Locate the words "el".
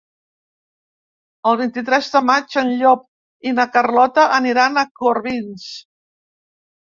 1.49-1.57